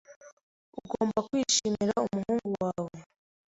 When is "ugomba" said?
0.79-1.19